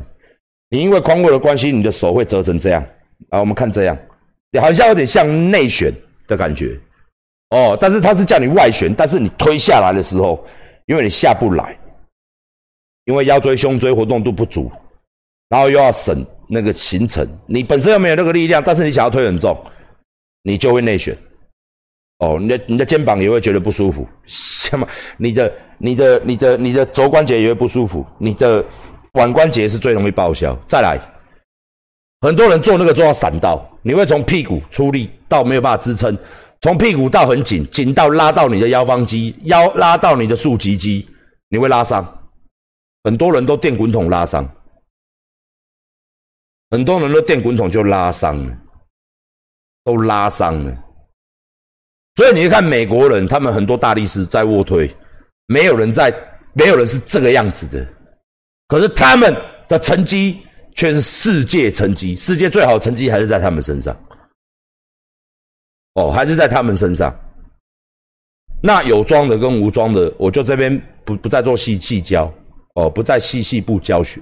[0.70, 2.84] 你因为宽握的关系，你的手会折成这样
[3.30, 3.40] 啊。
[3.40, 3.98] 我们看这样，
[4.62, 5.94] 好像有点像内旋。
[6.28, 6.78] 的感觉，
[7.52, 10.46] 哦，但是它是叫你外旋，但是你推下来的时候，
[10.88, 11.80] 因为你下不来，
[13.06, 14.70] 因为腰椎、胸椎活动度不足，
[15.48, 19.58] 然后又要省那个行程，你本身又没有那个力量，但是你想要推很重，
[20.44, 21.18] 你就会内旋，
[22.20, 24.88] 哦，你的你的肩膀也会觉得不舒服， 什么？
[25.18, 28.66] 你的你的你的你的肘关节也会不舒服，你的
[29.14, 30.58] 腕关节是最容易报销。
[30.68, 31.00] 再来。
[32.22, 36.18] 很多人做那个做到闪到，你会从屁股出力到没有办法支撑，
[36.62, 41.08] 从屁股到很紧，紧到拉到你的腰方肌，腰拉到你的竖脊肌，
[41.50, 42.04] 你会拉伤。
[43.04, 44.44] 很多人都电滚筒拉伤。
[46.72, 48.58] 很多人都电滚筒就拉伤了，
[49.84, 50.76] 都拉伤了。
[52.18, 54.94] 所以你看美国人，他们很多大力士在卧推，
[55.46, 56.12] 没有人在，
[56.54, 57.88] 没有人是这个样子的。
[58.68, 59.34] 可是他们
[59.68, 60.42] 的成绩
[60.74, 63.96] 却是世界成绩，世界最好的成绩还是在他们身上。
[65.94, 67.16] 哦，还是在他们身上。
[68.64, 72.34] 那有装的跟无装的，我就这边不不再做细细教，
[72.74, 74.20] 哦，不再细细部教学。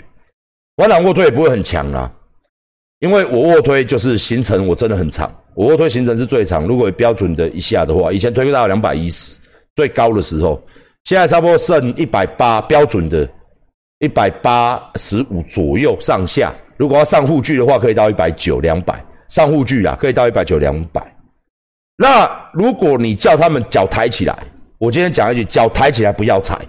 [0.76, 2.14] 我两卧推也不会很强啊，
[3.00, 6.66] 因为我卧推就是行程我真的很长，卧推行程是最长。
[6.66, 9.40] 如果标准的一下的话，以前推到两百一十，
[9.76, 10.62] 最高的时候，
[11.04, 13.28] 现在差不多剩一百八，标准的，
[14.00, 16.54] 一百八十五左右上下。
[16.78, 19.04] 如果要上护具的话，可以到一百九、两百。
[19.30, 21.02] 上护具啊，可以到一百九、两百。
[21.98, 24.38] 那如果你叫他们脚抬起来，
[24.78, 26.60] 我今天讲一句，脚抬起来不要踩。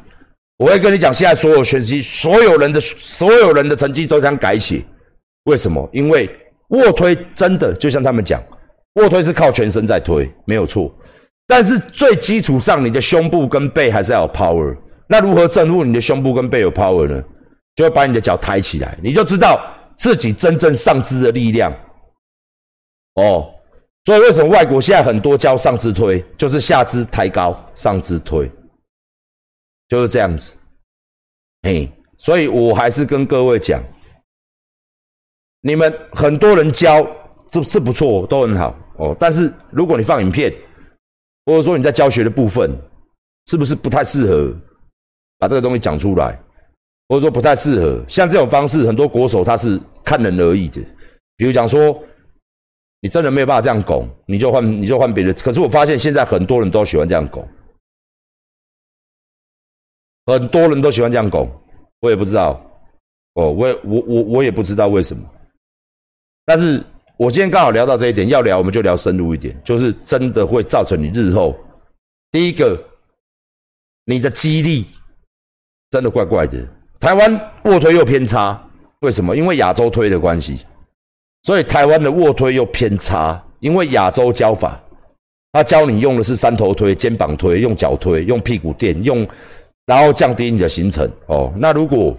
[0.57, 4.83] 我会跟你讲，现在所有学习，所有人的所有人的成绩都将改写。
[5.45, 5.87] 为什么？
[5.93, 6.31] 因为
[6.69, 8.43] 卧推真的就像他们讲，
[8.97, 10.95] 卧推是靠全身在推，没有错。
[11.47, 14.77] 但是最基础上，你的胸部跟背还是要有 power。
[15.09, 17.23] 那如何证悟你的胸部跟背有 power 呢？
[17.77, 19.61] 就会把你的脚抬起来，你就知道
[19.97, 21.73] 自己真正上肢的力量。
[23.15, 23.53] 哦。
[24.07, 28.49] 所以为什么外国现在很多教上肢推，就是下肢抬高，上肢推，
[29.89, 30.55] 就是这样子。
[31.63, 33.83] 嘿，所以我还是跟各位讲，
[35.61, 37.05] 你们很多人教
[37.51, 39.17] 这是不错，都很好哦。
[39.19, 40.53] 但是如果你放影片，
[41.45, 42.71] 或者说你在教学的部分，
[43.47, 44.55] 是不是不太适合
[45.39, 46.39] 把这个东西讲出来？
[47.09, 48.05] 或者说不太适合？
[48.09, 50.81] 像这种方式，很多国手他是看人而异的，
[51.37, 51.99] 比如讲说。
[53.03, 55.33] 你真的没有办法这样拱，你就换你就换别的。
[55.35, 57.47] 可是我发现现在很多人都喜欢这样拱，
[60.25, 61.49] 很多人都喜欢这样拱，
[62.01, 62.59] 我也不知道，
[63.35, 65.23] 哦，我也我我我也不知道为什么。
[66.47, 66.83] 但是
[67.19, 71.59] 我今天刚好聊到这一点，要聊我们就聊深入一点，就是真的会造成你日后
[72.31, 72.79] 第一个，
[74.05, 74.87] 你的肌力
[75.91, 76.63] 真的怪怪的。
[77.01, 78.63] 台湾卧推又偏差，
[79.01, 79.35] 为什么？
[79.37, 80.61] 因为亚洲推的关系。
[81.45, 84.83] 所以台湾的卧推又偏差，因为亚洲教法，
[85.53, 89.27] 他教你用的是三头推、肩膀推，用脚推，用屁股垫，用，
[89.87, 91.11] 然后降低你的行程。
[91.27, 92.15] 哦，那如果，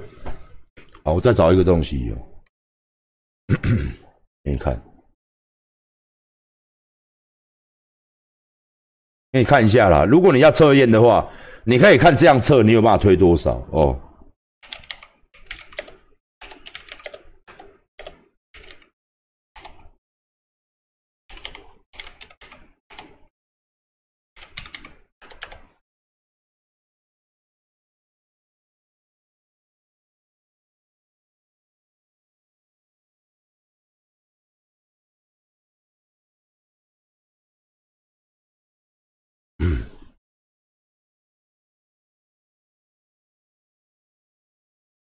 [1.03, 2.15] 好，我再找一个东西哦，
[4.43, 4.81] 给你看，
[9.31, 10.05] 给你看一下啦。
[10.05, 11.25] 如果你要测验的话，
[11.65, 13.61] 你可以看这样测，你有办法推多少？
[13.71, 13.95] 哦。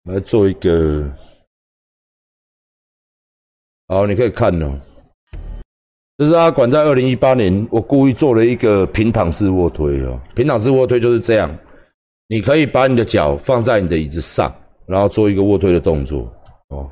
[0.08, 1.04] 来做一个，
[3.88, 4.80] 好，你可以看哦。
[6.18, 10.20] 这是阿管在二零一八年，我故意做了一个平躺式卧推哦。
[10.34, 11.54] 平躺式卧推就是这样，
[12.28, 14.54] 你可以把你的脚放在你的椅子上，
[14.86, 16.32] 然后做一个卧推的动作
[16.70, 16.90] 哦。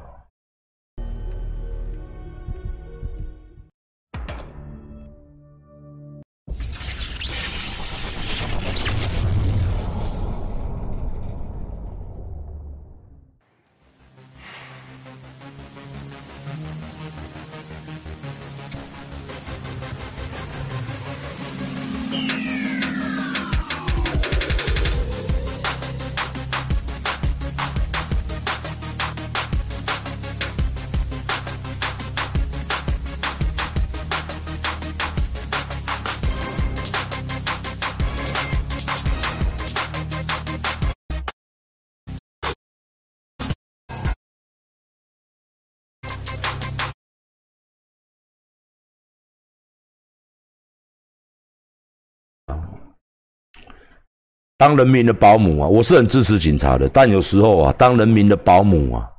[54.57, 59.09] 当人民的保姆啊，我是很支持警察的，但有时候啊，当人民的保姆啊，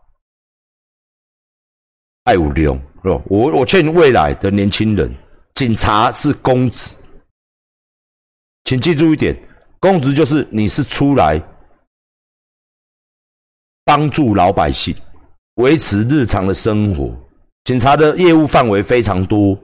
[2.25, 3.23] 爱无用是吧？
[3.27, 5.15] 我我劝未来的年轻人，
[5.55, 6.97] 警察是公职，
[8.65, 9.37] 请记住一点，
[9.79, 11.43] 公职就是你是出来
[13.85, 14.97] 帮助老百姓
[15.57, 17.15] 维持日常的生活，
[17.65, 19.59] 警察的业务范围非常多。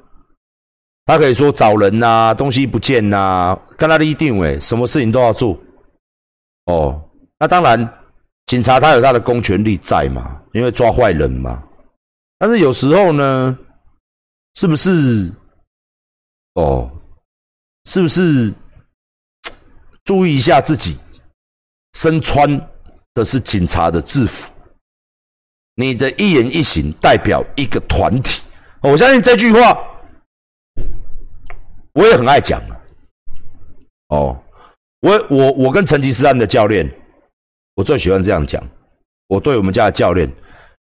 [1.12, 5.58] 他可以说找人呐，东西不见呐，跟他的一定诶，什么事情都要做。
[6.64, 7.06] 哦，
[7.38, 7.86] 那当然，
[8.46, 11.62] 警察他有他的公权力在嘛，因为抓坏人嘛。
[12.38, 13.58] 但是有时候呢，
[14.54, 15.30] 是不是？
[16.54, 16.90] 哦，
[17.84, 18.50] 是不是？
[20.04, 20.96] 注意一下自己
[21.92, 22.48] 身穿
[23.12, 24.50] 的是警察的制服，
[25.74, 28.40] 你的一言一行代表一个团体。
[28.80, 29.78] 我相信这句话，
[31.94, 32.60] 我也很爱讲
[34.08, 34.36] 哦，
[35.00, 36.90] 我我我跟成吉思汗的教练，
[37.74, 38.62] 我最喜欢这样讲。
[39.28, 40.30] 我对我们家的教练，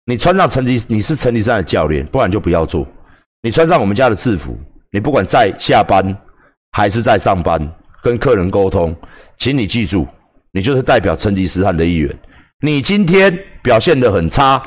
[0.06, 2.88] 你穿上成吉，你是成吉思汗的教练，不然就不要做。
[3.42, 4.58] 你穿上我们家的制服，
[4.92, 6.16] 你不管在下班
[6.72, 7.60] 还是在上班，
[8.02, 8.96] 跟客人沟通，
[9.38, 10.08] 请你记住，
[10.52, 12.18] 你就是代表成吉思汗的一员。
[12.62, 14.58] 你今天表现的很差，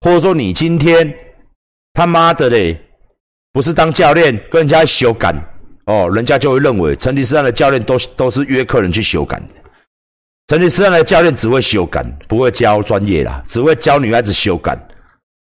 [0.00, 1.14] 或者说你今天。
[1.92, 2.80] 他妈的嘞，
[3.52, 5.34] 不是当教练跟人家修改
[5.90, 9.46] 哦，人家就会认为成吉思汗的教练都都是约客人去修改的。
[10.46, 14.78] 成吉思汗的教练只会修改，不会教专业啦，只会教女孩子修改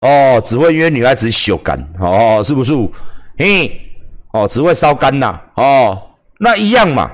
[0.02, 2.74] 哦，只会约女孩子修改哦，是不是？
[3.38, 3.80] 嘿，
[4.34, 6.02] 哦，只会烧干呐哦，
[6.40, 7.12] 那一样嘛，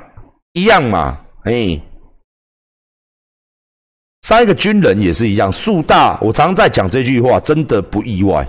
[0.53, 1.81] 一样嘛，嘿。
[4.21, 8.47] 三个军人也是一样，树大，我常在讲这句话，真的不意外。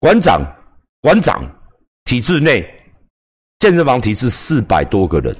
[0.00, 0.42] 馆长，
[1.02, 1.44] 馆长，
[2.04, 2.66] 体制内
[3.60, 5.36] 健身房体制四百多个人，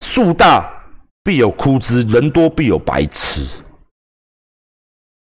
[0.00, 0.66] 树大
[1.22, 3.46] 必有枯枝，人多必有白痴，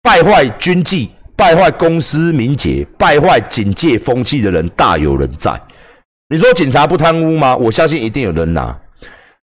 [0.02, 5.62] 败坏军纪、败坏公司名节、败坏警戒风气的人大有人在。
[6.28, 7.56] 你说警察不贪污吗？
[7.56, 8.76] 我相信一定有人拿。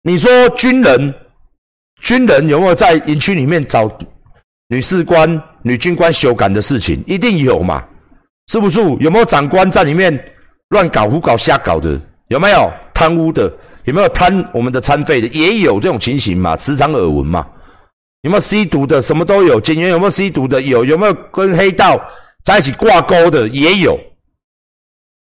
[0.01, 1.15] 你说军人，
[2.01, 3.87] 军人有没有在营区里面找？
[4.69, 5.29] 女士官、
[5.61, 7.87] 女军官修改的事情一定有嘛？
[8.49, 8.81] 是不是？
[9.01, 10.13] 有没有长官在里面
[10.71, 12.01] 乱搞、胡搞、瞎搞的？
[12.29, 13.53] 有没有贪污的？
[13.85, 15.27] 有没有贪我们的餐费的？
[15.29, 16.57] 也有这种情形嘛？
[16.57, 17.47] 时常耳闻嘛？
[18.23, 19.01] 有没有吸毒的？
[19.01, 19.61] 什么都有。
[19.61, 20.61] 警员有没有吸毒的？
[20.61, 20.85] 有。
[20.85, 22.01] 有没有跟黑道
[22.45, 23.49] 在一起挂钩的？
[23.49, 23.99] 也有。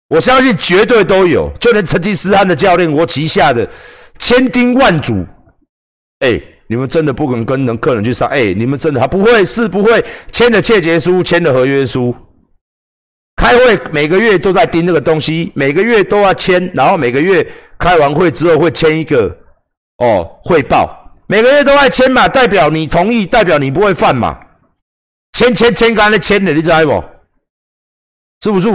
[0.09, 1.51] 我相信绝对都有。
[1.61, 3.69] 就连成吉思汗的教练，我旗下的
[4.19, 5.27] 千叮万嘱，
[6.21, 6.41] 哎。
[6.71, 8.29] 你们真的不可能跟人客人去上？
[8.29, 9.43] 哎，你们真的还不会？
[9.43, 12.15] 是不会签的窃结书，签的合约书，
[13.39, 17.47] 开会每个月都在盯这个东西，每个月都要签，然后每个月
[17.79, 19.35] 开完会之后会签一个
[19.99, 24.37] 哦汇报，每个月都在签嘛，代表你同意，代表你不会犯嘛，
[25.35, 27.05] 签签签干的签的，你知道不？
[28.43, 28.69] 是不是？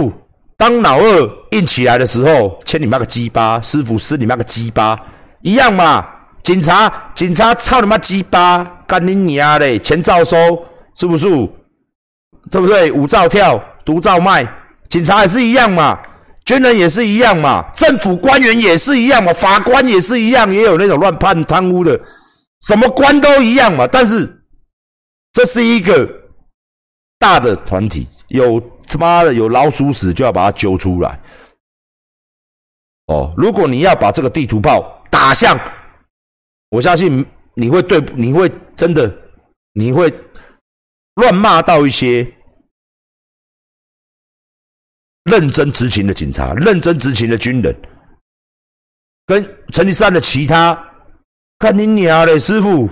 [0.56, 4.98] 当老二硬起来的时候，签你妈个鸡巴，师傅撕你妈个鸡巴，
[5.42, 6.08] 一样嘛。
[6.42, 9.78] 警察，警察，操你妈鸡巴，干你娘嘞！
[9.78, 10.36] 钱照收，
[10.94, 11.26] 是不是？
[12.50, 12.92] 对不对？
[12.92, 14.46] 五照跳，毒照卖，
[14.88, 16.00] 警察也是一样嘛，
[16.44, 22.00] 军人也是一样嘛，政府官员也是一样嘛，法官也是一样，也有那种乱判贪污的，
[22.62, 23.86] 什么官都一样嘛。
[23.86, 24.44] 但是
[25.32, 26.08] 这是一个
[27.18, 31.20] 大的团体，有他妈的有老鼠屎就要把它揪出来。
[33.06, 35.58] 哦，如果你要把这个地图炮打向。
[36.70, 37.24] 我相信
[37.54, 39.08] 你会对，你会真的，
[39.74, 40.12] 你会
[41.14, 42.26] 乱骂到一些
[45.24, 47.74] 认真执勤的警察、认真执勤的军人，
[49.26, 50.78] 跟成吉思汗的其他，
[51.58, 52.88] 看你娘嘞，师傅，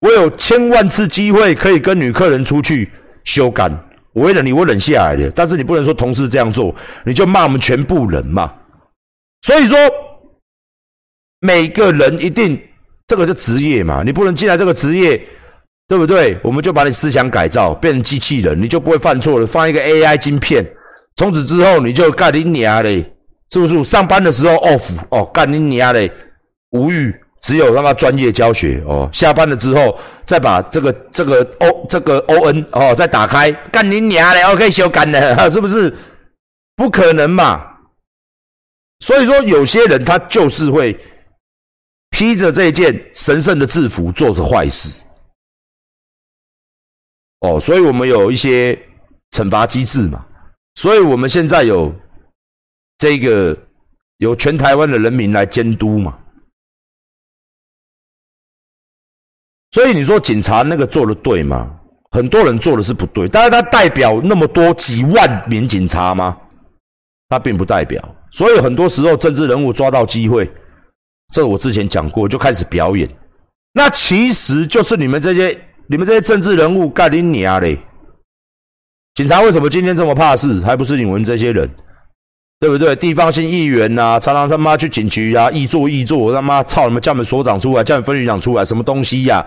[0.00, 2.90] 我有千万次机会可以跟女客人出去
[3.24, 3.70] 修改，
[4.12, 8.52] 我为了你，我忍下来的，但是你不能说同事这样做，你就骂我们全部人嘛。
[9.42, 9.78] 所以说，
[11.40, 12.60] 每个人一定。
[13.08, 15.16] 这个就职业嘛，你不能进来这个职业，
[15.86, 16.36] 对不对？
[16.42, 19.46] 我们就把你思想改造，变成机器人，你就不会犯错了。
[19.46, 20.66] 放一个 AI 晶片，
[21.16, 23.02] 从此之后你就干你娘嘞，
[23.50, 23.84] 是不是？
[23.84, 26.10] 上班的时候 off 哦，干你娘嘞，
[26.70, 29.08] 无语，只有让他专业教学哦。
[29.12, 35.92] 下班了之后，再把这个这个 O 这个 ON 哦，再打开，干你娘嘞，OK 修改了， 是不是？
[36.76, 37.64] 不可能嘛。
[39.00, 40.98] 所以说，有些人他就是会。
[42.08, 45.04] 披着这件神圣的制服，做着坏事，
[47.40, 48.74] 哦，所以我们有一些
[49.32, 50.24] 惩罚机制嘛，
[50.86, 51.92] 所以我们现在有
[52.96, 53.58] 这个
[54.18, 56.16] 有全台湾的人民来监督嘛，
[59.72, 61.76] 所以你说警察那个做的对吗？
[62.12, 66.38] 很多人做的是不对，但是他代表那么多几万名警察吗？
[67.28, 70.48] 他并不代表，所以很多时候政治人物抓到机会。
[71.34, 73.10] 这我之前讲过，就开始表演，
[73.72, 77.76] 那其实就是你们这些、你们这些政治人物干你娘嘞！
[79.16, 80.60] 警察为什么今天这么怕事？
[80.60, 81.66] 还不是你们这些人，
[82.60, 82.94] 对不对？
[82.94, 89.42] 地方性议员呐，常常他妈去警局啊，议做议做，他妈操你们，叫你们所长出来，叫你们分局长出来，什么东西呀？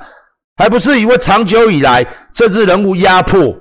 [0.56, 2.04] 还不是因为长久以来
[2.34, 3.56] 政治人物压迫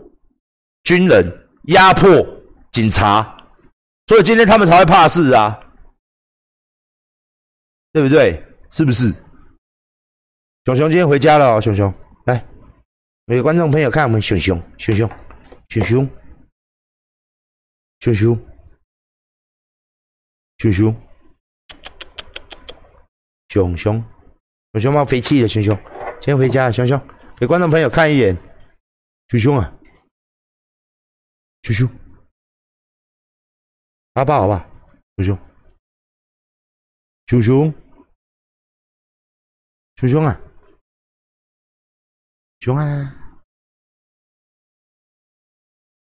[0.84, 1.30] 军人
[1.64, 2.26] 压迫
[2.72, 3.36] 警察，
[4.06, 5.60] 所以今天他们才会怕事啊，
[7.92, 8.42] 对不对？
[8.70, 9.12] 是不是？
[10.64, 11.92] 熊熊今天回家了哦，熊熊
[12.24, 12.42] 来，
[13.26, 15.08] 每个观众朋友看我们熊熊熊熊
[15.68, 16.08] 熊熊，
[18.00, 18.34] 熊熊，
[20.56, 20.94] 熊熊，
[23.50, 24.04] 熊熊，
[24.72, 25.78] 熊熊猫飞起了，熊熊，
[26.22, 26.98] 先回家，熊熊，
[27.36, 28.34] 给观众朋友看一眼，
[29.28, 29.70] 熊熊啊，
[31.62, 31.88] 熊熊，
[34.14, 34.66] 阿爸，好吧，
[35.16, 35.38] 熊熊，
[37.26, 37.74] 熊熊，
[39.96, 40.40] 熊熊啊，
[42.60, 42.84] 熊啊。
[42.88, 43.27] 熊啊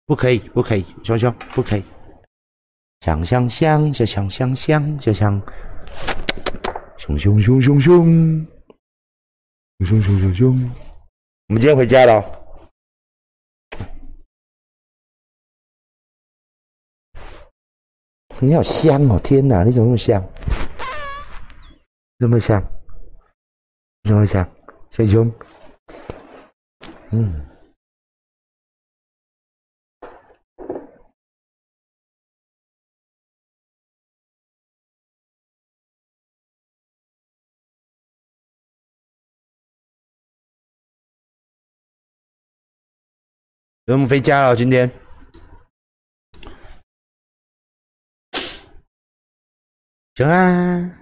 [0.07, 1.83] 不可以不可以熊熊不可以。
[3.01, 5.41] 香香香香香香香香
[6.97, 8.47] 熊熊熊熊熊。
[9.85, 10.71] 熊熊熊熊
[11.49, 12.23] 我们今天回家了。
[18.39, 20.23] 你好香哦天呐你怎么那么香？
[22.17, 22.63] 这么香
[24.03, 24.49] 这么香
[24.91, 25.29] 小熊。
[27.11, 27.56] 嗯。
[43.89, 44.91] 我们回家了，今天。
[50.15, 50.99] 行啊，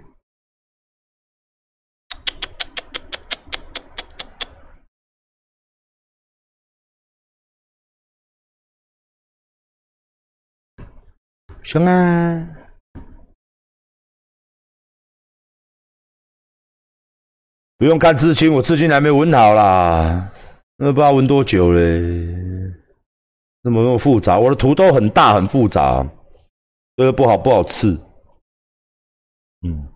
[11.64, 12.48] 行啊，
[17.78, 20.30] 不用看刺青，我刺青还没纹好啦，
[20.78, 21.80] 那不知道纹多久嘞，
[23.62, 26.06] 那么那么复杂，我的图都很大很复杂，
[26.96, 27.98] 这个不好不好刺。
[29.62, 29.88] 嗯，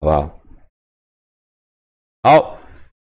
[0.00, 0.40] 好不好？
[2.22, 2.58] 好，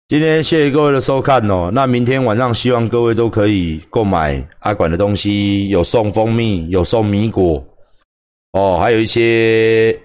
[0.09, 1.71] 今天谢谢各位的收看哦。
[1.71, 7.63] 那明天晚上希望各位都可以购买阿管的东西，有送蜂蜜，有送米果，
[8.53, 10.01] 哦，还有一些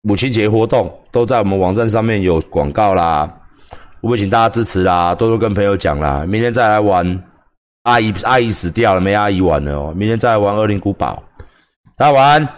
[0.00, 3.32] 母亲节活动都在我们网站上面有广告啦。
[4.00, 6.24] 我们请大家支持啦，多多跟朋友讲啦。
[6.26, 7.22] 明天再来玩，
[7.82, 9.92] 阿姨阿姨死掉了，没阿姨玩了哦。
[9.96, 11.22] 明天再来玩恶灵古堡，
[11.96, 12.48] 大家晚安。